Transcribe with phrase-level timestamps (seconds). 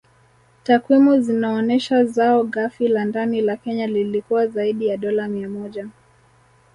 [0.63, 5.87] Takwimu zinaonesha zao Ghafi la Ndani la Kenya lilikuwa zaidi ya dola mia moja